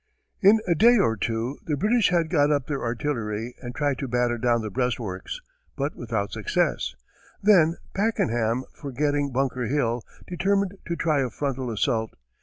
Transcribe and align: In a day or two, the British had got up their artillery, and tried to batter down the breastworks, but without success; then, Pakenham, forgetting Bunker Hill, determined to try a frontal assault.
In 0.41 0.61
a 0.67 0.73
day 0.73 0.97
or 0.97 1.15
two, 1.15 1.59
the 1.67 1.77
British 1.77 2.09
had 2.09 2.31
got 2.31 2.51
up 2.51 2.65
their 2.65 2.81
artillery, 2.83 3.53
and 3.61 3.75
tried 3.75 3.99
to 3.99 4.07
batter 4.07 4.39
down 4.39 4.63
the 4.63 4.71
breastworks, 4.71 5.39
but 5.77 5.95
without 5.95 6.31
success; 6.31 6.95
then, 7.43 7.75
Pakenham, 7.93 8.63
forgetting 8.73 9.31
Bunker 9.31 9.67
Hill, 9.67 10.01
determined 10.25 10.75
to 10.87 10.95
try 10.95 11.19
a 11.21 11.29
frontal 11.29 11.69
assault. 11.69 12.15